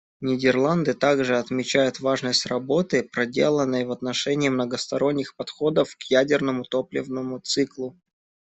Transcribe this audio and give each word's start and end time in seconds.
Нидерланды 0.19 0.95
также 0.95 1.37
отмечают 1.37 1.99
важность 1.99 2.47
работы, 2.47 3.03
проделанной 3.03 3.85
в 3.85 3.91
отношении 3.91 4.49
многосторонних 4.49 5.35
подходов 5.35 5.95
к 5.95 6.01
ядерному 6.09 6.63
топливному 6.63 7.37
циклу. 7.37 7.99